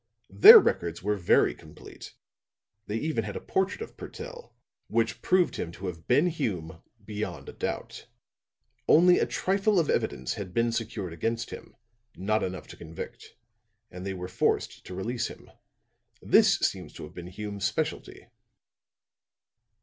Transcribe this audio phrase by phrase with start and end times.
[0.33, 2.15] Their records were very complete.
[2.87, 4.55] They even had a portrait of Purtell,
[4.87, 8.07] which proved him to have been Hume beyond a doubt.
[8.87, 11.75] Only a trifle of evidence had been secured against him
[12.17, 13.35] not enough to convict
[13.91, 15.51] and they were forced to release him.
[16.19, 18.25] This seems to have been Hume's specialty.